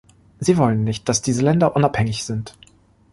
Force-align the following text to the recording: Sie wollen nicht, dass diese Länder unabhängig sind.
Sie 0.39 0.57
wollen 0.57 0.83
nicht, 0.83 1.07
dass 1.09 1.21
diese 1.21 1.43
Länder 1.43 1.75
unabhängig 1.75 2.23
sind. 2.25 2.57